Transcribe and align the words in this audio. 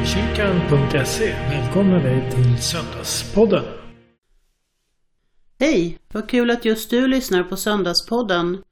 Pingstkyrkan.se 0.00 1.32
välkomnar 1.32 2.00
dig 2.02 2.30
till 2.30 2.62
Söndagspodden. 2.62 3.64
Hej! 5.58 5.98
Vad 6.12 6.28
kul 6.28 6.50
att 6.50 6.64
just 6.64 6.90
du 6.90 7.06
lyssnar 7.06 7.42
på 7.42 7.56
Söndagspodden. 7.56 8.62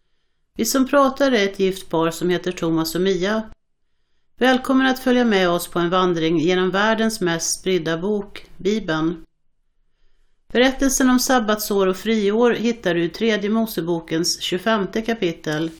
Vi 0.56 0.64
som 0.64 0.88
pratar 0.88 1.32
är 1.32 1.44
ett 1.44 1.58
gift 1.58 1.88
par 1.88 2.10
som 2.10 2.30
heter 2.30 2.52
Thomas 2.52 2.94
och 2.94 3.00
Mia. 3.00 3.42
Välkommen 4.38 4.86
att 4.86 4.98
följa 4.98 5.24
med 5.24 5.48
oss 5.48 5.68
på 5.68 5.78
en 5.78 5.90
vandring 5.90 6.38
genom 6.38 6.70
världens 6.70 7.20
mest 7.20 7.60
spridda 7.60 7.98
bok, 7.98 8.46
Bibeln. 8.56 9.24
Berättelsen 10.52 11.10
om 11.10 11.18
sabbatsår 11.18 11.86
och 11.86 11.96
friår 11.96 12.50
hittar 12.50 12.94
du 12.94 13.04
i 13.04 13.08
tredje 13.08 13.50
Mosebokens 13.50 14.40
25 14.40 14.86
kapitel. 15.06 15.70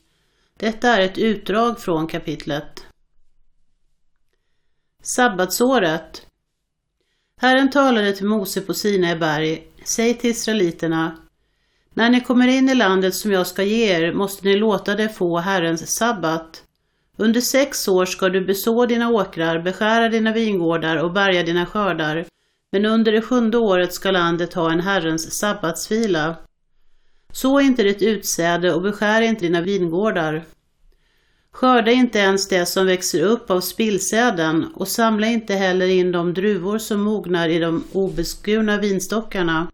Detta 0.57 0.89
är 0.89 1.01
ett 1.01 1.17
utdrag 1.17 1.79
från 1.79 2.07
kapitlet. 2.07 2.85
Sabbatsåret 5.03 6.27
Herren 7.41 7.69
talade 7.69 8.13
till 8.13 8.25
Mose 8.25 8.61
på 8.61 8.73
Sinai 8.73 9.15
berg. 9.15 9.67
Säg 9.83 10.13
till 10.13 10.29
israeliterna. 10.29 11.17
När 11.93 12.09
ni 12.09 12.21
kommer 12.21 12.47
in 12.47 12.69
i 12.69 12.75
landet 12.75 13.15
som 13.15 13.31
jag 13.31 13.47
ska 13.47 13.63
ge 13.63 13.95
er 13.95 14.13
måste 14.13 14.45
ni 14.45 14.55
låta 14.55 14.95
det 14.95 15.09
få 15.09 15.37
Herrens 15.37 15.95
sabbat. 15.95 16.63
Under 17.17 17.41
sex 17.41 17.87
år 17.87 18.05
ska 18.05 18.29
du 18.29 18.45
beså 18.45 18.85
dina 18.85 19.09
åkrar, 19.09 19.59
beskära 19.59 20.09
dina 20.09 20.33
vingårdar 20.33 20.95
och 20.95 21.13
bärga 21.13 21.43
dina 21.43 21.65
skördar. 21.65 22.25
Men 22.71 22.85
under 22.85 23.11
det 23.11 23.21
sjunde 23.21 23.57
året 23.57 23.93
ska 23.93 24.11
landet 24.11 24.53
ha 24.53 24.71
en 24.71 24.81
Herrens 24.81 25.39
sabbatsvila. 25.39 26.35
Så 27.31 27.59
inte 27.59 27.83
ditt 27.83 28.01
utsäde 28.01 28.73
och 28.73 28.81
beskär 28.81 29.21
inte 29.21 29.45
dina 29.45 29.61
vingårdar. 29.61 30.43
Skörda 31.51 31.91
inte 31.91 32.19
ens 32.19 32.47
det 32.47 32.65
som 32.65 32.85
växer 32.85 33.23
upp 33.23 33.51
av 33.51 33.61
spillsäden 33.61 34.65
och 34.75 34.87
samla 34.87 35.27
inte 35.27 35.53
heller 35.53 35.87
in 35.87 36.11
de 36.11 36.33
druvor 36.33 36.77
som 36.77 37.01
mognar 37.01 37.49
i 37.49 37.59
de 37.59 37.83
obeskurna 37.91 38.77
vinstockarna. 38.77 39.71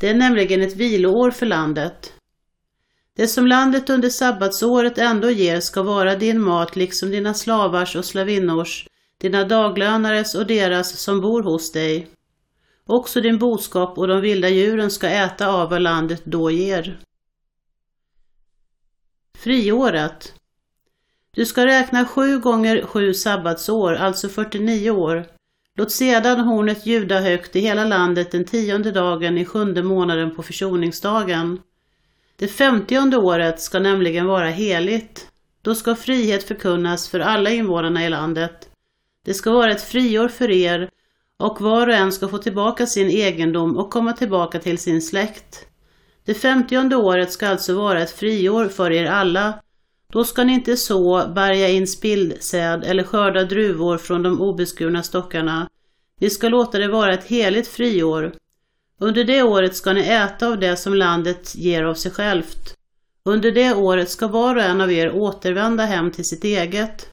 Det 0.00 0.08
är 0.08 0.14
nämligen 0.14 0.62
ett 0.62 0.76
viloår 0.76 1.30
för 1.30 1.46
landet. 1.46 2.12
Det 3.16 3.28
som 3.28 3.46
landet 3.46 3.90
under 3.90 4.08
sabbatsåret 4.08 4.98
ändå 4.98 5.30
ger 5.30 5.60
ska 5.60 5.82
vara 5.82 6.16
din 6.16 6.40
mat 6.40 6.76
liksom 6.76 7.10
dina 7.10 7.34
slavars 7.34 7.96
och 7.96 8.04
slavinnors, 8.04 8.88
dina 9.20 9.44
daglönares 9.44 10.34
och 10.34 10.46
deras 10.46 10.98
som 10.98 11.20
bor 11.20 11.42
hos 11.42 11.72
dig. 11.72 12.08
Också 12.86 13.20
din 13.20 13.38
boskap 13.38 13.98
och 13.98 14.08
de 14.08 14.20
vilda 14.20 14.48
djuren 14.48 14.90
ska 14.90 15.08
äta 15.08 15.48
av 15.48 15.70
vad 15.70 15.82
landet 15.82 16.22
då 16.24 16.50
ger. 16.50 17.00
Friåret 19.38 20.34
du 21.34 21.46
ska 21.46 21.66
räkna 21.66 22.04
sju 22.04 22.38
gånger 22.38 22.82
sju 22.82 23.14
sabbatsår, 23.14 23.94
alltså 23.94 24.28
49 24.28 24.90
år. 24.90 25.26
Låt 25.76 25.92
sedan 25.92 26.40
hornet 26.40 26.86
ljuda 26.86 27.20
högt 27.20 27.56
i 27.56 27.60
hela 27.60 27.84
landet 27.84 28.30
den 28.30 28.44
tionde 28.44 28.90
dagen 28.90 29.38
i 29.38 29.44
sjunde 29.44 29.82
månaden 29.82 30.34
på 30.34 30.42
försoningsdagen. 30.42 31.60
Det 32.36 32.48
femtionde 32.48 33.16
året 33.16 33.60
ska 33.60 33.78
nämligen 33.78 34.26
vara 34.26 34.48
heligt. 34.48 35.28
Då 35.62 35.74
ska 35.74 35.94
frihet 35.94 36.44
förkunnas 36.44 37.08
för 37.08 37.20
alla 37.20 37.50
invånarna 37.50 38.04
i 38.04 38.08
landet. 38.08 38.68
Det 39.24 39.34
ska 39.34 39.52
vara 39.52 39.70
ett 39.70 39.82
friår 39.82 40.28
för 40.28 40.50
er 40.50 40.88
och 41.38 41.60
var 41.60 41.86
och 41.86 41.94
en 41.94 42.12
ska 42.12 42.28
få 42.28 42.38
tillbaka 42.38 42.86
sin 42.86 43.10
egendom 43.10 43.76
och 43.76 43.90
komma 43.90 44.12
tillbaka 44.12 44.58
till 44.58 44.78
sin 44.78 45.02
släkt. 45.02 45.66
Det 46.24 46.34
femtionde 46.34 46.96
året 46.96 47.32
ska 47.32 47.48
alltså 47.48 47.74
vara 47.74 48.02
ett 48.02 48.10
friår 48.10 48.68
för 48.68 48.92
er 48.92 49.06
alla 49.06 49.54
då 50.14 50.24
ska 50.24 50.44
ni 50.44 50.52
inte 50.52 50.76
så, 50.76 51.26
bärga 51.34 51.68
in 51.68 51.86
spillsäd 51.86 52.84
eller 52.84 53.02
skörda 53.02 53.44
druvor 53.44 53.98
från 53.98 54.22
de 54.22 54.40
obeskurna 54.40 55.02
stockarna. 55.02 55.68
Ni 56.20 56.30
ska 56.30 56.48
låta 56.48 56.78
det 56.78 56.88
vara 56.88 57.14
ett 57.14 57.24
heligt 57.24 57.68
friår. 57.68 58.32
Under 59.00 59.24
det 59.24 59.42
året 59.42 59.76
ska 59.76 59.92
ni 59.92 60.00
äta 60.00 60.48
av 60.48 60.58
det 60.58 60.76
som 60.76 60.94
landet 60.94 61.54
ger 61.54 61.84
av 61.84 61.94
sig 61.94 62.10
självt. 62.10 62.74
Under 63.24 63.52
det 63.52 63.74
året 63.74 64.10
ska 64.10 64.28
var 64.28 64.56
och 64.56 64.62
en 64.62 64.80
av 64.80 64.92
er 64.92 65.14
återvända 65.14 65.84
hem 65.84 66.10
till 66.10 66.24
sitt 66.24 66.44
eget. 66.44 67.08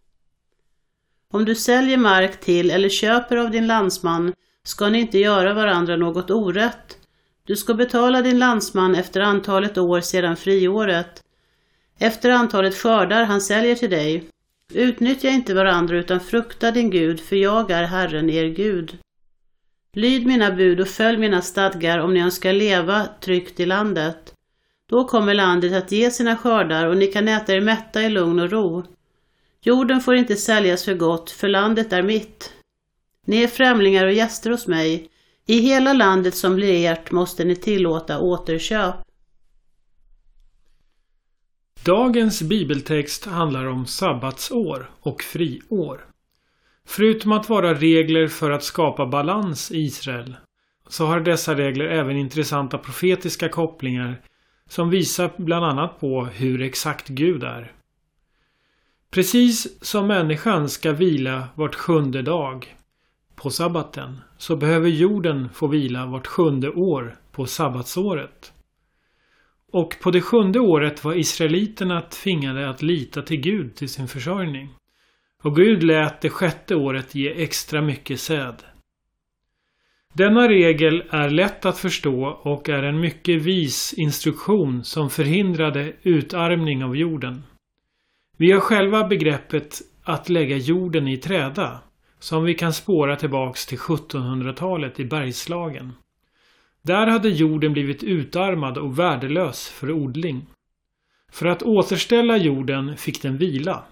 Om 1.33 1.45
du 1.45 1.55
säljer 1.55 1.97
mark 1.97 2.39
till 2.39 2.71
eller 2.71 2.89
köper 2.89 3.37
av 3.37 3.51
din 3.51 3.67
landsman 3.67 4.33
ska 4.63 4.89
ni 4.89 4.99
inte 4.99 5.17
göra 5.17 5.53
varandra 5.53 5.95
något 5.95 6.31
orätt. 6.31 6.97
Du 7.45 7.55
ska 7.55 7.73
betala 7.73 8.21
din 8.21 8.39
landsman 8.39 8.95
efter 8.95 9.21
antalet 9.21 9.77
år 9.77 10.01
sedan 10.01 10.37
friåret 10.37 11.21
efter 12.01 12.29
antalet 12.29 12.75
skördar 12.75 13.23
han 13.23 13.41
säljer 13.41 13.75
till 13.75 13.89
dig. 13.89 14.23
Utnyttja 14.73 15.29
inte 15.29 15.53
varandra 15.53 15.97
utan 15.97 16.19
frukta 16.19 16.71
din 16.71 16.89
Gud, 16.89 17.19
för 17.19 17.35
jag 17.35 17.71
är 17.71 17.83
Herren 17.83 18.29
er 18.29 18.45
Gud. 18.45 18.97
Lyd 19.93 20.25
mina 20.25 20.51
bud 20.51 20.79
och 20.79 20.87
följ 20.87 21.17
mina 21.17 21.41
stadgar 21.41 21.99
om 21.99 22.13
ni 22.13 22.19
önskar 22.19 22.53
leva 22.53 23.07
tryggt 23.21 23.59
i 23.59 23.65
landet. 23.65 24.33
Då 24.89 25.07
kommer 25.07 25.33
landet 25.33 25.73
att 25.73 25.91
ge 25.91 26.11
sina 26.11 26.37
skördar 26.37 26.87
och 26.87 26.97
ni 26.97 27.07
kan 27.07 27.27
äta 27.27 27.53
er 27.53 27.61
mätta 27.61 28.01
i 28.01 28.09
lugn 28.09 28.39
och 28.39 28.51
ro. 28.51 28.83
Jorden 29.61 30.01
får 30.01 30.15
inte 30.15 30.35
säljas 30.35 30.85
för 30.85 30.93
gott, 30.93 31.31
för 31.31 31.47
landet 31.47 31.93
är 31.93 32.01
mitt. 32.01 32.53
Ni 33.25 33.43
är 33.43 33.47
främlingar 33.47 34.05
och 34.05 34.13
gäster 34.13 34.49
hos 34.49 34.67
mig. 34.67 35.09
I 35.47 35.59
hela 35.59 35.93
landet 35.93 36.35
som 36.35 36.55
blir 36.55 36.91
ert 36.91 37.11
måste 37.11 37.43
ni 37.43 37.55
tillåta 37.55 38.19
återköp. 38.19 38.95
Dagens 41.85 42.41
bibeltext 42.41 43.25
handlar 43.25 43.65
om 43.65 43.85
sabbatsår 43.85 44.89
och 44.99 45.21
friår. 45.23 46.05
Förutom 46.85 47.31
att 47.31 47.49
vara 47.49 47.73
regler 47.73 48.27
för 48.27 48.51
att 48.51 48.63
skapa 48.63 49.05
balans 49.05 49.71
i 49.71 49.77
Israel 49.77 50.35
så 50.87 51.05
har 51.05 51.19
dessa 51.19 51.55
regler 51.55 51.85
även 51.85 52.17
intressanta 52.17 52.77
profetiska 52.77 53.49
kopplingar 53.49 54.21
som 54.69 54.89
visar 54.89 55.31
bland 55.37 55.65
annat 55.65 55.99
på 55.99 56.25
hur 56.25 56.61
exakt 56.61 57.07
Gud 57.07 57.43
är. 57.43 57.71
Precis 59.09 59.83
som 59.85 60.07
människan 60.07 60.69
ska 60.69 60.91
vila 60.91 61.47
vart 61.55 61.75
sjunde 61.75 62.21
dag 62.21 62.75
på 63.35 63.49
sabbaten 63.49 64.19
så 64.37 64.55
behöver 64.55 64.89
jorden 64.89 65.49
få 65.53 65.67
vila 65.67 66.05
vart 66.05 66.27
sjunde 66.27 66.69
år 66.69 67.15
på 67.31 67.45
sabbatsåret. 67.45 68.53
Och 69.71 69.95
på 70.01 70.11
det 70.11 70.21
sjunde 70.21 70.59
året 70.59 71.03
var 71.03 71.13
israeliterna 71.13 72.01
tvingade 72.01 72.69
att 72.69 72.81
lita 72.81 73.21
till 73.21 73.41
Gud 73.41 73.75
till 73.75 73.89
sin 73.89 74.07
försörjning. 74.07 74.69
Och 75.43 75.55
Gud 75.55 75.83
lät 75.83 76.21
det 76.21 76.29
sjätte 76.29 76.75
året 76.75 77.15
ge 77.15 77.43
extra 77.43 77.81
mycket 77.81 78.19
säd. 78.19 78.55
Denna 80.13 80.47
regel 80.49 81.03
är 81.09 81.29
lätt 81.29 81.65
att 81.65 81.77
förstå 81.77 82.25
och 82.25 82.69
är 82.69 82.83
en 82.83 82.99
mycket 82.99 83.41
vis 83.41 83.93
instruktion 83.97 84.83
som 84.83 85.09
förhindrade 85.09 85.93
utarmning 86.01 86.83
av 86.83 86.97
jorden. 86.97 87.43
Vi 88.37 88.51
har 88.51 88.59
själva 88.59 89.07
begreppet 89.07 89.81
att 90.03 90.29
lägga 90.29 90.57
jorden 90.57 91.07
i 91.07 91.17
träda 91.17 91.79
som 92.19 92.43
vi 92.43 92.53
kan 92.53 92.73
spåra 92.73 93.15
tillbaks 93.15 93.65
till 93.65 93.77
1700-talet 93.77 94.99
i 94.99 95.05
Bergslagen. 95.05 95.93
Där 96.81 97.07
hade 97.07 97.29
jorden 97.29 97.73
blivit 97.73 98.03
utarmad 98.03 98.77
och 98.77 98.99
värdelös 98.99 99.69
för 99.69 99.91
odling. 99.91 100.45
För 101.31 101.45
att 101.45 101.63
återställa 101.63 102.37
jorden 102.37 102.97
fick 102.97 103.21
den 103.21 103.37
vila. 103.37 103.83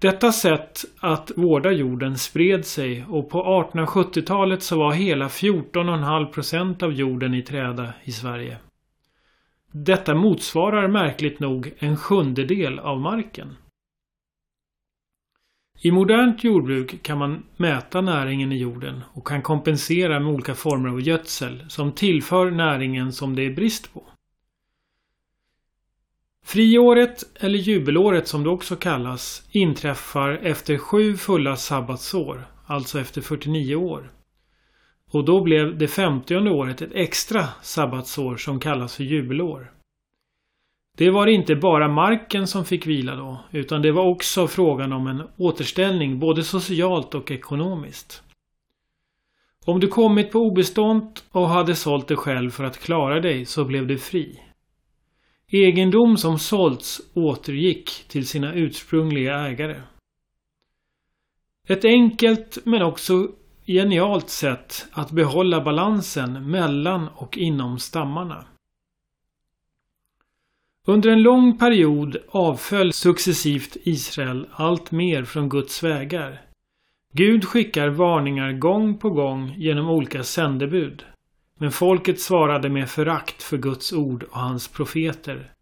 Detta 0.00 0.32
sätt 0.32 0.84
att 1.00 1.32
vårda 1.36 1.70
jorden 1.70 2.18
spred 2.18 2.66
sig 2.66 3.04
och 3.08 3.30
på 3.30 3.42
1870-talet 3.72 4.62
så 4.62 4.78
var 4.78 4.92
hela 4.92 5.28
14,5% 5.28 6.82
av 6.82 6.92
jorden 6.92 7.34
i 7.34 7.42
träda 7.42 7.92
i 8.04 8.12
Sverige. 8.12 8.58
Detta 9.72 10.14
motsvarar 10.14 10.88
märkligt 10.88 11.40
nog 11.40 11.72
en 11.78 11.96
sjundedel 11.96 12.78
av 12.78 13.00
marken. 13.00 13.56
I 15.84 15.90
modernt 15.90 16.44
jordbruk 16.44 17.02
kan 17.02 17.18
man 17.18 17.42
mäta 17.56 18.00
näringen 18.00 18.52
i 18.52 18.56
jorden 18.56 19.00
och 19.12 19.26
kan 19.26 19.42
kompensera 19.42 20.20
med 20.20 20.32
olika 20.32 20.54
former 20.54 20.88
av 20.88 21.00
gödsel 21.00 21.64
som 21.68 21.92
tillför 21.92 22.50
näringen 22.50 23.12
som 23.12 23.36
det 23.36 23.42
är 23.42 23.54
brist 23.54 23.92
på. 23.94 24.02
Friåret, 26.44 27.24
eller 27.40 27.58
jubelåret 27.58 28.28
som 28.28 28.42
det 28.42 28.50
också 28.50 28.76
kallas, 28.76 29.48
inträffar 29.50 30.30
efter 30.42 30.78
sju 30.78 31.16
fulla 31.16 31.56
sabbatsår, 31.56 32.46
alltså 32.66 33.00
efter 33.00 33.20
49 33.20 33.76
år. 33.76 34.12
Och 35.10 35.24
då 35.24 35.42
blev 35.42 35.78
det 35.78 35.88
femtionde 35.88 36.50
året 36.50 36.82
ett 36.82 36.94
extra 36.94 37.48
sabbatsår 37.62 38.36
som 38.36 38.60
kallas 38.60 38.96
för 38.96 39.04
jubelår. 39.04 39.72
Det 40.98 41.10
var 41.10 41.26
inte 41.26 41.56
bara 41.56 41.88
marken 41.88 42.46
som 42.46 42.64
fick 42.64 42.86
vila 42.86 43.16
då, 43.16 43.44
utan 43.50 43.82
det 43.82 43.92
var 43.92 44.10
också 44.10 44.46
frågan 44.46 44.92
om 44.92 45.06
en 45.06 45.22
återställning 45.38 46.18
både 46.18 46.42
socialt 46.42 47.14
och 47.14 47.30
ekonomiskt. 47.30 48.22
Om 49.64 49.80
du 49.80 49.88
kommit 49.88 50.32
på 50.32 50.38
obestånd 50.38 51.20
och 51.30 51.48
hade 51.48 51.74
sålt 51.74 52.08
dig 52.08 52.16
själv 52.16 52.50
för 52.50 52.64
att 52.64 52.78
klara 52.78 53.20
dig 53.20 53.44
så 53.44 53.64
blev 53.64 53.86
du 53.86 53.98
fri. 53.98 54.40
Egendom 55.48 56.16
som 56.16 56.38
sålts 56.38 57.00
återgick 57.14 57.90
till 58.08 58.26
sina 58.26 58.54
ursprungliga 58.54 59.34
ägare. 59.34 59.82
Ett 61.68 61.84
enkelt 61.84 62.58
men 62.64 62.82
också 62.82 63.28
genialt 63.66 64.28
sätt 64.28 64.86
att 64.92 65.10
behålla 65.10 65.64
balansen 65.64 66.50
mellan 66.50 67.08
och 67.08 67.38
inom 67.38 67.78
stammarna. 67.78 68.51
Under 70.86 71.10
en 71.10 71.22
lång 71.22 71.58
period 71.58 72.16
avföll 72.28 72.92
successivt 72.92 73.76
Israel 73.82 74.46
allt 74.52 74.90
mer 74.90 75.24
från 75.24 75.48
Guds 75.48 75.82
vägar. 75.82 76.40
Gud 77.12 77.44
skickar 77.44 77.88
varningar 77.88 78.52
gång 78.52 78.98
på 78.98 79.10
gång 79.10 79.54
genom 79.56 79.88
olika 79.88 80.22
sändebud. 80.22 81.04
Men 81.58 81.72
folket 81.72 82.20
svarade 82.20 82.68
med 82.68 82.90
förakt 82.90 83.42
för 83.42 83.56
Guds 83.56 83.92
ord 83.92 84.22
och 84.22 84.38
hans 84.40 84.68
profeter. 84.68 85.52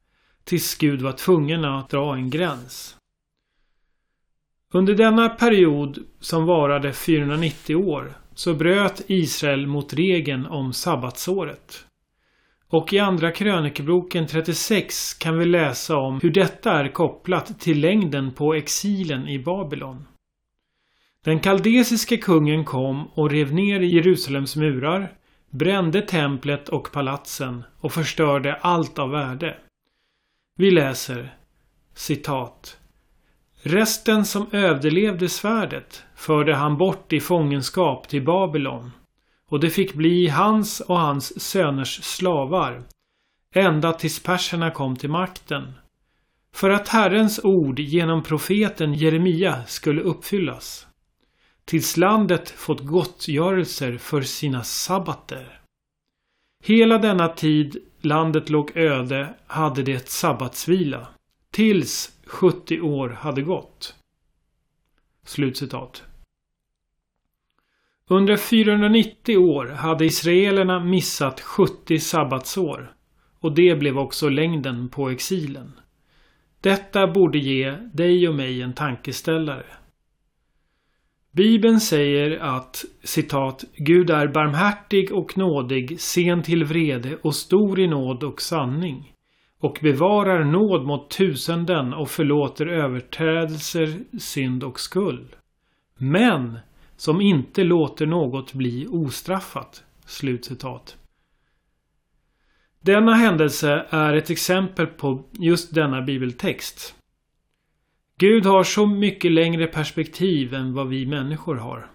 Tills 0.44 0.74
Gud 0.74 1.02
var 1.02 1.12
tvungen 1.12 1.64
att 1.64 1.90
dra 1.90 2.14
en 2.14 2.30
gräns. 2.30 2.96
Under 4.72 4.94
denna 4.94 5.28
period 5.28 5.98
som 6.20 6.46
varade 6.46 6.92
490 6.92 7.76
år 7.76 8.12
så 8.34 8.54
bröt 8.54 9.02
Israel 9.06 9.66
mot 9.66 9.94
regeln 9.94 10.46
om 10.46 10.72
sabbatsåret. 10.72 11.86
Och 12.72 12.92
i 12.92 12.98
Andra 12.98 13.30
krönikeboken 13.30 14.26
36 14.26 15.14
kan 15.14 15.38
vi 15.38 15.44
läsa 15.44 15.96
om 15.96 16.20
hur 16.22 16.30
detta 16.30 16.72
är 16.72 16.92
kopplat 16.92 17.60
till 17.60 17.80
längden 17.80 18.34
på 18.34 18.54
exilen 18.54 19.28
i 19.28 19.38
Babylon. 19.38 20.06
Den 21.24 21.40
kaldesiske 21.40 22.16
kungen 22.16 22.64
kom 22.64 23.06
och 23.14 23.30
rev 23.30 23.54
ner 23.54 23.80
Jerusalems 23.80 24.56
murar, 24.56 25.12
brände 25.50 26.02
templet 26.02 26.68
och 26.68 26.92
palatsen 26.92 27.64
och 27.80 27.92
förstörde 27.92 28.54
allt 28.54 28.98
av 28.98 29.10
värde. 29.10 29.58
Vi 30.56 30.70
läser 30.70 31.34
citat 31.94 32.78
Resten 33.62 34.24
som 34.24 34.46
överlevde 34.52 35.28
svärdet 35.28 36.04
förde 36.16 36.54
han 36.54 36.76
bort 36.78 37.12
i 37.12 37.20
fångenskap 37.20 38.08
till 38.08 38.24
Babylon 38.24 38.90
och 39.50 39.60
det 39.60 39.70
fick 39.70 39.94
bli 39.94 40.28
hans 40.28 40.80
och 40.80 40.98
hans 40.98 41.40
söners 41.42 42.02
slavar 42.02 42.82
ända 43.54 43.92
tills 43.92 44.22
perserna 44.22 44.70
kom 44.70 44.96
till 44.96 45.10
makten. 45.10 45.72
För 46.54 46.70
att 46.70 46.88
Herrens 46.88 47.40
ord 47.44 47.78
genom 47.78 48.22
profeten 48.22 48.94
Jeremia 48.94 49.64
skulle 49.66 50.00
uppfyllas. 50.00 50.86
Tills 51.64 51.96
landet 51.96 52.50
fått 52.50 52.80
gottgörelser 52.80 53.98
för 53.98 54.22
sina 54.22 54.62
sabbater. 54.62 55.60
Hela 56.64 56.98
denna 56.98 57.28
tid 57.28 57.76
landet 58.00 58.50
låg 58.50 58.76
öde 58.76 59.34
hade 59.46 59.82
det 59.82 60.08
sabbatsvila. 60.08 61.08
Tills 61.52 62.18
70 62.26 62.80
år 62.80 63.08
hade 63.08 63.42
gått. 63.42 63.94
Slutcitat. 65.24 66.02
Under 68.12 68.36
490 68.36 69.36
år 69.36 69.66
hade 69.66 70.04
israelerna 70.04 70.84
missat 70.84 71.40
70 71.40 71.98
sabbatsår 71.98 72.92
och 73.40 73.54
det 73.54 73.78
blev 73.78 73.98
också 73.98 74.28
längden 74.28 74.88
på 74.88 75.10
exilen. 75.10 75.72
Detta 76.62 77.06
borde 77.06 77.38
ge 77.38 77.70
dig 77.92 78.28
och 78.28 78.34
mig 78.34 78.62
en 78.62 78.72
tankeställare. 78.72 79.66
Bibeln 81.32 81.80
säger 81.80 82.38
att 82.38 82.84
citat 83.02 83.64
Gud 83.76 84.10
är 84.10 84.28
barmhärtig 84.28 85.12
och 85.12 85.38
nådig, 85.38 86.00
sen 86.00 86.42
till 86.42 86.64
vrede 86.64 87.16
och 87.22 87.34
stor 87.34 87.80
i 87.80 87.86
nåd 87.86 88.24
och 88.24 88.40
sanning 88.40 89.12
och 89.60 89.78
bevarar 89.82 90.44
nåd 90.44 90.86
mot 90.86 91.10
tusenden 91.10 91.94
och 91.94 92.08
förlåter 92.08 92.66
överträdelser, 92.66 94.18
synd 94.18 94.64
och 94.64 94.80
skuld. 94.80 95.36
Men 95.98 96.58
som 97.00 97.20
inte 97.20 97.64
låter 97.64 98.06
något 98.06 98.52
bli 98.54 98.86
ostraffat." 98.86 99.84
Slutcitat. 100.06 100.96
Denna 102.80 103.14
händelse 103.14 103.86
är 103.90 104.14
ett 104.14 104.30
exempel 104.30 104.86
på 104.86 105.24
just 105.32 105.74
denna 105.74 106.02
bibeltext. 106.02 106.94
Gud 108.18 108.46
har 108.46 108.62
så 108.62 108.86
mycket 108.86 109.32
längre 109.32 109.66
perspektiv 109.66 110.54
än 110.54 110.74
vad 110.74 110.88
vi 110.88 111.06
människor 111.06 111.56
har. 111.56 111.90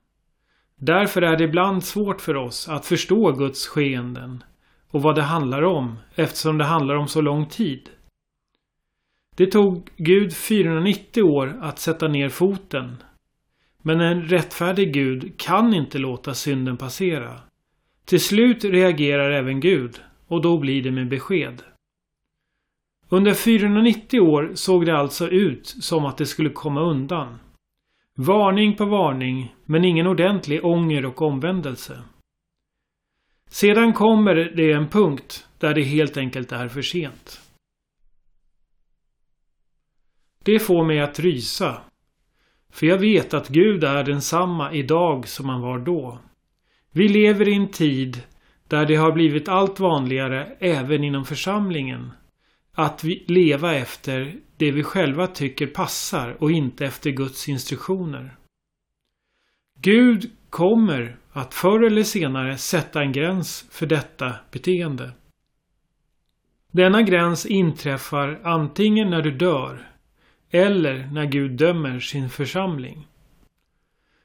Därför 0.75 1.22
är 1.22 1.38
det 1.38 1.44
ibland 1.44 1.84
svårt 1.84 2.22
för 2.22 2.36
oss 2.36 2.69
att 2.69 2.86
förstå 2.86 3.31
Guds 3.31 3.68
skeenden 3.68 4.44
och 4.92 5.02
vad 5.02 5.16
det 5.16 5.24
handlar 5.24 5.62
om 5.62 6.00
eftersom 6.16 6.57
det 6.57 6.66
handlar 6.66 6.96
om 6.96 7.07
så 7.07 7.22
lång 7.22 7.46
tid. 7.46 7.90
Det 9.38 9.52
tog 9.52 9.90
Gud 9.98 10.36
490 10.36 11.24
år 11.24 11.60
att 11.62 11.80
sätta 11.80 12.07
ner 12.07 12.30
foten. 12.30 12.98
Men 13.87 14.01
en 14.01 14.21
rättfärdig 14.21 14.93
Gud 14.93 15.39
kan 15.39 15.73
inte 15.73 15.97
låta 15.97 16.33
synden 16.33 16.77
passera. 16.77 17.39
Till 18.05 18.19
slut 18.19 18.63
reagerar 18.63 19.31
även 19.31 19.59
Gud 19.59 20.01
och 20.27 20.41
då 20.41 20.59
blir 20.59 20.83
det 20.83 20.91
med 20.91 21.09
besked. 21.09 21.61
Under 23.09 23.33
490 23.33 24.19
år 24.19 24.51
såg 24.53 24.85
det 24.85 24.97
alltså 24.97 25.27
ut 25.27 25.67
som 25.67 26.05
att 26.05 26.17
det 26.17 26.25
skulle 26.25 26.49
komma 26.49 26.81
undan. 26.81 27.39
Varning 28.15 28.75
på 28.75 28.85
varning, 28.85 29.55
men 29.65 29.85
ingen 29.85 30.07
ordentlig 30.07 30.65
ånger 30.65 31.05
och 31.05 31.21
omvändelse. 31.21 32.03
Sedan 33.49 33.93
kommer 33.93 34.35
det 34.35 34.71
en 34.71 34.89
punkt 34.89 35.47
där 35.57 35.73
det 35.73 35.83
helt 35.83 36.17
enkelt 36.17 36.51
är 36.51 36.67
för 36.67 36.81
sent. 36.81 37.41
Det 40.43 40.59
får 40.59 40.85
mig 40.85 40.99
att 40.99 41.19
rysa. 41.19 41.81
För 42.75 42.86
jag 42.88 42.98
vet 42.98 43.33
att 43.33 43.48
Gud 43.48 43.83
är 43.83 44.04
densamma 44.04 44.74
idag 44.74 45.27
som 45.27 45.50
han 45.50 45.62
var 45.62 45.80
då. 45.80 46.19
Vi 46.92 47.07
lever 47.07 47.48
i 47.48 47.54
en 47.54 47.72
tid 47.72 48.22
där 48.68 48.86
det 48.86 48.95
har 48.95 49.12
blivit 49.12 49.50
allt 49.50 49.80
vanligare 49.80 50.56
även 50.60 51.04
inom 51.04 51.25
församlingen 51.25 52.12
att 52.74 53.04
vi 53.04 53.25
leva 53.27 53.75
efter 53.75 54.36
det 54.57 54.72
vi 54.72 54.83
själva 54.83 55.27
tycker 55.27 55.68
passar 55.68 56.44
och 56.44 56.51
inte 56.51 56.86
efter 56.86 57.10
Guds 57.12 57.50
instruktioner. 57.50 58.38
Gud 59.80 60.31
kommer 60.50 61.18
att 61.31 61.54
förr 61.54 61.83
eller 61.83 62.04
senare 62.04 62.57
sätta 62.57 63.01
en 63.01 63.12
gräns 63.12 63.68
för 63.71 63.86
detta 63.86 64.36
beteende. 64.51 65.12
Denna 66.71 67.01
gräns 67.01 67.45
inträffar 67.45 68.39
antingen 68.44 69.10
när 69.10 69.21
du 69.21 69.31
dör 69.31 69.94
eller 70.56 71.09
när 71.12 71.26
Gud 71.26 71.52
dömer 71.52 72.00
sin 72.00 72.30
församling. 72.30 73.07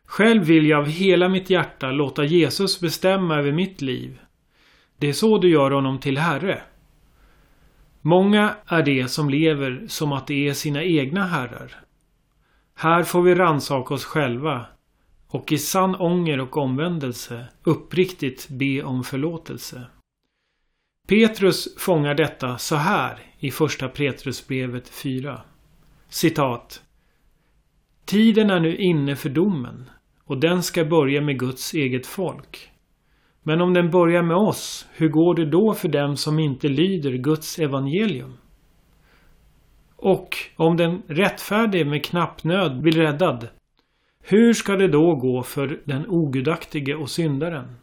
Själv 0.05 0.45
vill 0.45 0.67
jag 0.67 0.81
av 0.81 0.87
hela 0.87 1.29
mitt 1.29 1.51
hjärta 1.51 1.91
låta 1.91 2.25
Jesus 2.25 2.81
bestämma 2.81 3.37
över 3.37 3.53
mitt 3.53 3.81
liv. 3.81 4.21
Det 4.99 5.09
är 5.09 5.13
så 5.13 5.39
du 5.39 5.49
gör 5.51 5.71
honom 5.71 5.99
till 5.99 6.19
Herre. 6.19 6.63
Många 8.01 8.55
är 8.67 8.83
de 8.83 9.09
som 9.09 9.31
lever 9.31 9.85
som 9.89 10.13
att 10.13 10.27
de 10.27 10.49
är 10.49 10.53
sina 10.53 10.83
egna 10.83 11.25
herrar. 11.25 11.77
Här 12.75 13.03
får 13.03 13.23
vi 13.23 13.35
ransaka 13.35 13.95
oss 13.95 14.05
själva 14.05 14.67
och 15.29 15.53
i 15.53 15.59
sann 15.59 15.95
ånger 15.95 16.41
och 16.41 16.57
omvändelse 16.57 17.47
uppriktigt 17.65 18.49
be 18.49 18.83
om 18.83 19.05
förlåtelse. 19.05 19.87
Petrus 21.09 21.79
fångar 21.79 22.15
detta 22.15 22.59
så 22.59 22.77
här 22.77 23.19
i 23.39 23.51
första 23.51 23.89
Petrusbrevet 23.89 24.89
4. 24.89 25.41
Citat. 26.13 26.83
Tiden 28.05 28.51
är 28.51 28.61
nu 28.61 28.77
inne 28.77 29.17
för 29.17 29.29
domen 29.29 29.91
och 30.25 30.41
den 30.41 30.63
ska 30.63 30.85
börja 30.85 31.21
med 31.21 31.39
Guds 31.39 31.75
eget 31.75 32.07
folk. 32.07 32.71
Men 33.43 33.61
om 33.61 33.75
den 33.75 33.91
börjar 33.91 34.23
med 34.23 34.37
oss, 34.37 34.89
hur 34.93 35.09
går 35.09 35.35
det 35.35 35.51
då 35.51 35.75
för 35.75 35.89
dem 35.89 36.17
som 36.17 36.39
inte 36.39 36.69
lyder 36.69 37.13
Guds 37.13 37.59
evangelium? 37.59 38.37
Och 39.97 40.37
om 40.57 40.77
den 40.77 41.03
rättfärdige 41.07 41.85
med 41.85 42.05
knapp 42.05 42.45
nöd 42.45 42.83
blir 42.83 42.93
räddad, 42.93 43.49
hur 44.23 44.53
ska 44.53 44.77
det 44.77 44.89
då 44.89 45.15
gå 45.15 45.43
för 45.43 45.81
den 45.85 46.07
ogudaktige 46.09 46.95
och 46.95 47.11
syndaren? 47.11 47.77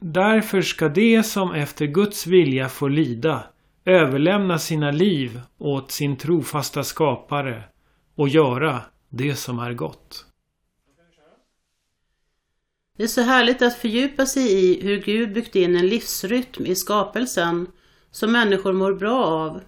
Därför 0.00 0.60
ska 0.60 0.88
de 0.88 1.22
som 1.22 1.54
efter 1.54 1.86
Guds 1.86 2.26
vilja 2.26 2.68
får 2.68 2.90
lida 2.90 3.44
överlämna 3.86 4.58
sina 4.58 4.90
liv 4.90 5.40
åt 5.58 5.90
sin 5.90 6.16
trofasta 6.16 6.84
skapare 6.84 7.62
och 8.14 8.28
göra 8.28 8.80
det 9.08 9.34
som 9.34 9.58
är 9.58 9.72
gott. 9.72 10.26
Det 12.96 13.02
är 13.02 13.08
så 13.08 13.20
härligt 13.20 13.62
att 13.62 13.76
fördjupa 13.76 14.26
sig 14.26 14.52
i 14.52 14.82
hur 14.82 14.96
Gud 14.96 15.32
byggt 15.32 15.56
in 15.56 15.76
en 15.76 15.88
livsrytm 15.88 16.66
i 16.66 16.74
skapelsen 16.74 17.66
som 18.10 18.32
människor 18.32 18.72
mår 18.72 18.94
bra 18.94 19.24
av. 19.24 19.60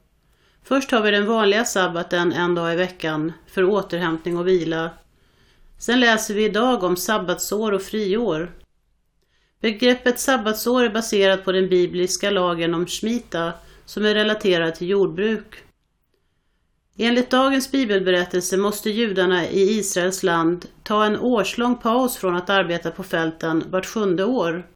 Först 0.62 0.90
har 0.90 1.02
vi 1.02 1.10
den 1.10 1.26
vanliga 1.26 1.64
sabbaten 1.64 2.32
en 2.32 2.54
dag 2.54 2.72
i 2.72 2.76
veckan 2.76 3.32
för 3.46 3.64
återhämtning 3.64 4.38
och 4.38 4.48
vila. 4.48 4.90
Sen 5.78 6.00
läser 6.00 6.34
vi 6.34 6.44
idag 6.44 6.82
om 6.82 6.96
sabbatsår 6.96 7.72
och 7.72 7.82
friår. 7.82 8.52
Begreppet 9.60 10.20
sabbatsår 10.20 10.84
är 10.84 10.90
baserat 10.90 11.44
på 11.44 11.52
den 11.52 11.68
bibliska 11.68 12.30
lagen 12.30 12.74
om 12.74 12.86
shmita 12.86 13.52
som 13.88 14.04
är 14.04 14.14
relaterad 14.14 14.74
till 14.74 14.88
jordbruk. 14.88 15.54
Enligt 16.96 17.30
dagens 17.30 17.70
bibelberättelse 17.70 18.56
måste 18.56 18.90
judarna 18.90 19.48
i 19.48 19.78
Israels 19.78 20.22
land 20.22 20.66
ta 20.82 21.04
en 21.04 21.18
årslång 21.18 21.76
paus 21.76 22.16
från 22.16 22.36
att 22.36 22.50
arbeta 22.50 22.90
på 22.90 23.02
fälten 23.02 23.64
vart 23.70 23.86
sjunde 23.86 24.24
år. 24.24 24.66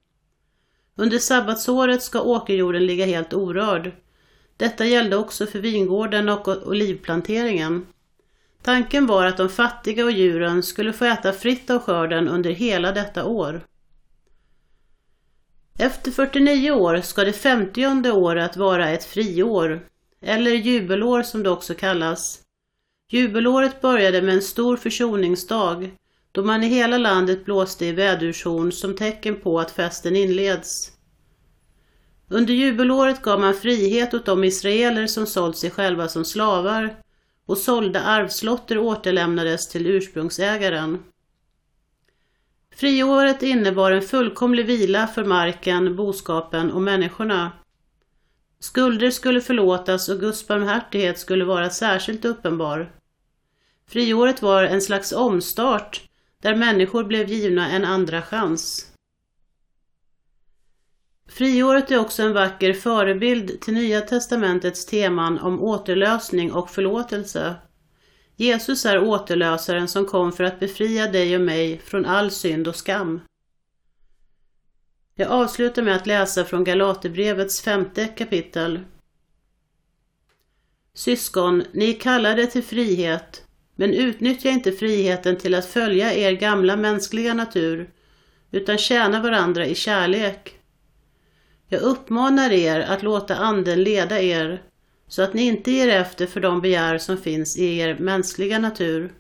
Under 0.96 1.18
sabbatsåret 1.18 2.02
ska 2.02 2.20
åkerjorden 2.20 2.86
ligga 2.86 3.06
helt 3.06 3.34
orörd. 3.34 3.90
Detta 4.56 4.84
gällde 4.84 5.16
också 5.16 5.46
för 5.46 5.58
vingården 5.58 6.28
och 6.28 6.48
olivplanteringen. 6.48 7.86
Tanken 8.62 9.06
var 9.06 9.26
att 9.26 9.36
de 9.36 9.48
fattiga 9.48 10.04
och 10.04 10.12
djuren 10.12 10.62
skulle 10.62 10.92
få 10.92 11.04
äta 11.04 11.32
fritt 11.32 11.70
av 11.70 11.78
skörden 11.78 12.28
under 12.28 12.50
hela 12.50 12.92
detta 12.92 13.24
år. 13.24 13.60
Efter 15.82 16.10
49 16.10 16.70
år 16.70 17.00
ska 17.00 17.24
det 17.24 17.32
femtionde 17.32 18.12
året 18.12 18.56
vara 18.56 18.88
ett 18.88 19.04
friår, 19.04 19.86
eller 20.24 20.50
jubelår 20.50 21.22
som 21.22 21.42
det 21.42 21.50
också 21.50 21.74
kallas. 21.74 22.40
Jubelåret 23.12 23.80
började 23.80 24.22
med 24.22 24.34
en 24.34 24.42
stor 24.42 24.76
försoningsdag, 24.76 25.90
då 26.32 26.42
man 26.42 26.64
i 26.64 26.66
hela 26.66 26.98
landet 26.98 27.44
blåste 27.44 27.86
i 27.86 27.92
vädurshorn 27.92 28.72
som 28.72 28.96
tecken 28.96 29.36
på 29.40 29.60
att 29.60 29.70
festen 29.70 30.16
inleds. 30.16 30.92
Under 32.28 32.54
jubelåret 32.54 33.22
gav 33.22 33.40
man 33.40 33.54
frihet 33.54 34.14
åt 34.14 34.26
de 34.26 34.44
israeler 34.44 35.06
som 35.06 35.26
sålt 35.26 35.56
sig 35.56 35.70
själva 35.70 36.08
som 36.08 36.24
slavar 36.24 36.96
och 37.46 37.58
sålda 37.58 38.02
arvslotter 38.02 38.78
återlämnades 38.78 39.68
till 39.68 39.86
ursprungsägaren. 39.86 40.98
Friåret 42.82 43.42
innebar 43.42 43.92
en 43.92 44.02
fullkomlig 44.02 44.66
vila 44.66 45.06
för 45.06 45.24
marken, 45.24 45.96
boskapen 45.96 46.72
och 46.72 46.82
människorna. 46.82 47.52
Skulder 48.58 49.10
skulle 49.10 49.40
förlåtas 49.40 50.08
och 50.08 50.20
Guds 50.20 50.46
barmhärtighet 50.46 51.18
skulle 51.18 51.44
vara 51.44 51.70
särskilt 51.70 52.24
uppenbar. 52.24 52.92
Friåret 53.88 54.42
var 54.42 54.64
en 54.64 54.82
slags 54.82 55.12
omstart 55.12 56.02
där 56.40 56.54
människor 56.54 57.04
blev 57.04 57.28
givna 57.28 57.70
en 57.70 57.84
andra 57.84 58.22
chans. 58.22 58.92
Friåret 61.28 61.90
är 61.90 61.98
också 61.98 62.22
en 62.22 62.32
vacker 62.32 62.72
förebild 62.72 63.60
till 63.60 63.74
Nya 63.74 64.00
testamentets 64.00 64.86
teman 64.86 65.38
om 65.38 65.62
återlösning 65.62 66.52
och 66.52 66.70
förlåtelse. 66.70 67.54
Jesus 68.42 68.86
är 68.86 68.98
återlösaren 68.98 69.88
som 69.88 70.06
kom 70.06 70.32
för 70.32 70.44
att 70.44 70.60
befria 70.60 71.06
dig 71.06 71.36
och 71.36 71.42
mig 71.42 71.78
från 71.78 72.04
all 72.04 72.30
synd 72.30 72.68
och 72.68 72.76
skam. 72.76 73.20
Jag 75.14 75.28
avslutar 75.28 75.82
med 75.82 75.96
att 75.96 76.06
läsa 76.06 76.44
från 76.44 76.64
Galaterbrevets 76.64 77.60
femte 77.60 78.06
kapitel. 78.06 78.80
Syskon, 80.94 81.62
ni 81.72 81.90
är 81.90 82.00
kallade 82.00 82.46
till 82.46 82.62
frihet, 82.62 83.44
men 83.76 83.94
utnyttja 83.94 84.48
inte 84.48 84.72
friheten 84.72 85.36
till 85.36 85.54
att 85.54 85.66
följa 85.66 86.14
er 86.14 86.32
gamla 86.32 86.76
mänskliga 86.76 87.34
natur, 87.34 87.90
utan 88.50 88.78
tjäna 88.78 89.22
varandra 89.22 89.66
i 89.66 89.74
kärlek. 89.74 90.58
Jag 91.68 91.82
uppmanar 91.82 92.50
er 92.50 92.80
att 92.80 93.02
låta 93.02 93.36
Anden 93.36 93.82
leda 93.82 94.20
er, 94.20 94.62
så 95.12 95.22
att 95.22 95.34
ni 95.34 95.42
inte 95.42 95.70
ger 95.70 95.88
efter 95.88 96.26
för 96.26 96.40
de 96.40 96.60
begär 96.60 96.98
som 96.98 97.16
finns 97.18 97.56
i 97.56 97.78
er 97.78 97.98
mänskliga 97.98 98.58
natur. 98.58 99.14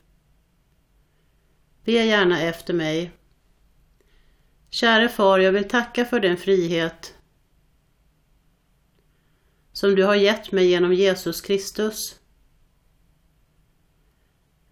Be 1.84 1.92
gärna 1.92 2.40
efter 2.40 2.74
mig. 2.74 3.12
Käre 4.70 5.08
Far, 5.08 5.38
jag 5.38 5.52
vill 5.52 5.68
tacka 5.68 6.04
för 6.04 6.20
den 6.20 6.36
frihet 6.36 7.14
som 9.72 9.94
du 9.94 10.04
har 10.04 10.14
gett 10.14 10.52
mig 10.52 10.66
genom 10.66 10.92
Jesus 10.92 11.40
Kristus. 11.40 12.20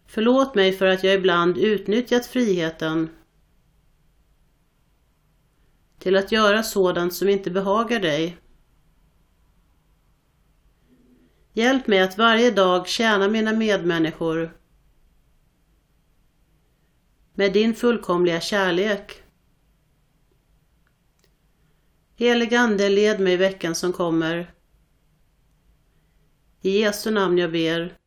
Förlåt 0.06 0.54
mig 0.54 0.72
för 0.72 0.86
att 0.86 1.04
jag 1.04 1.14
ibland 1.14 1.58
utnyttjat 1.58 2.26
friheten 2.26 3.10
till 5.98 6.16
att 6.16 6.32
göra 6.32 6.62
sådant 6.62 7.14
som 7.14 7.28
inte 7.28 7.50
behagar 7.50 8.00
dig. 8.00 8.36
Hjälp 11.60 11.86
mig 11.86 12.00
att 12.00 12.18
varje 12.18 12.50
dag 12.50 12.88
tjäna 12.88 13.28
mina 13.28 13.52
medmänniskor 13.52 14.56
med 17.34 17.52
din 17.52 17.74
fullkomliga 17.74 18.40
kärlek. 18.40 19.22
Helig 22.16 22.54
Ande, 22.54 22.88
led 22.88 23.20
mig 23.20 23.32
i 23.32 23.36
veckan 23.36 23.74
som 23.74 23.92
kommer. 23.92 24.54
I 26.60 26.80
Jesu 26.80 27.10
namn 27.10 27.38
jag 27.38 27.52
ber. 27.52 27.98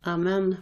Amen. 0.00 0.56